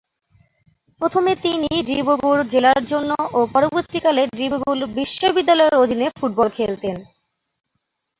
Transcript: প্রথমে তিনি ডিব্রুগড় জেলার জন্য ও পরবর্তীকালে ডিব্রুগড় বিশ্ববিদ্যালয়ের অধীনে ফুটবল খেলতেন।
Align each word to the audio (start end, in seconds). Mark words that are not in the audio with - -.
প্রথমে 1.01 1.31
তিনি 1.35 1.69
ডিব্রুগড় 1.87 2.41
জেলার 2.53 2.81
জন্য 2.85 3.11
ও 3.33 3.39
পরবর্তীকালে 3.53 4.21
ডিব্রুগড় 4.37 4.83
বিশ্ববিদ্যালয়ের 4.97 5.75
অধীনে 5.75 6.07
ফুটবল 6.17 6.47
খেলতেন। 6.57 6.95